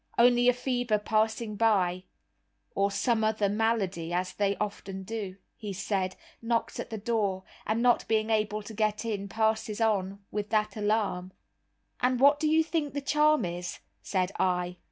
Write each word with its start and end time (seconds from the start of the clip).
Only 0.17 0.49
a 0.49 0.53
fever 0.53 0.97
passing 0.97 1.55
by, 1.57 2.05
or 2.73 2.89
some 2.89 3.23
other 3.23 3.47
malady, 3.49 4.11
as 4.11 4.33
they 4.33 4.55
often 4.55 5.03
do, 5.03 5.35
he 5.55 5.73
said, 5.73 6.15
knocks 6.41 6.79
at 6.79 6.89
the 6.89 6.97
door, 6.97 7.43
and 7.67 7.83
not 7.83 8.07
being 8.07 8.31
able 8.31 8.63
to 8.63 8.73
get 8.73 9.05
in, 9.05 9.29
passes 9.29 9.79
on, 9.79 10.17
with 10.31 10.49
that 10.49 10.75
alarm." 10.75 11.33
"And 11.99 12.19
what 12.19 12.39
do 12.39 12.47
you 12.47 12.63
think 12.63 12.95
the 12.95 13.01
charm 13.01 13.45
is?" 13.45 13.77
said 14.01 14.31
I. 14.39 14.77